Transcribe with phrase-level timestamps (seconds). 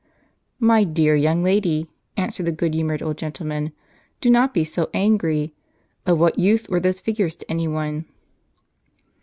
[0.59, 3.71] "My dear young lady," answered the good humored old gentleman,
[4.19, 5.53] "do not be so angry.
[6.07, 8.05] Of what use were those figures to any one